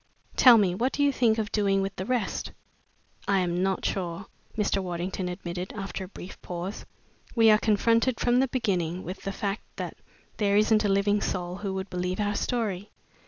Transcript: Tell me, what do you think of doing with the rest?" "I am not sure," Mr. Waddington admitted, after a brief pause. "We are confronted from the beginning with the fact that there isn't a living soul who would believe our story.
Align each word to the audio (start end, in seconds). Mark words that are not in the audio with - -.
Tell 0.35 0.57
me, 0.57 0.73
what 0.73 0.93
do 0.93 1.03
you 1.03 1.11
think 1.11 1.37
of 1.37 1.51
doing 1.51 1.83
with 1.83 1.95
the 1.95 2.07
rest?" 2.07 2.53
"I 3.27 3.37
am 3.41 3.61
not 3.61 3.85
sure," 3.85 4.25
Mr. 4.57 4.81
Waddington 4.81 5.29
admitted, 5.29 5.71
after 5.73 6.03
a 6.03 6.07
brief 6.07 6.41
pause. 6.41 6.87
"We 7.35 7.51
are 7.51 7.59
confronted 7.59 8.19
from 8.19 8.39
the 8.39 8.47
beginning 8.47 9.03
with 9.03 9.21
the 9.21 9.31
fact 9.31 9.61
that 9.75 9.95
there 10.37 10.57
isn't 10.57 10.83
a 10.83 10.89
living 10.89 11.21
soul 11.21 11.57
who 11.57 11.75
would 11.75 11.91
believe 11.91 12.19
our 12.19 12.33
story. 12.33 12.89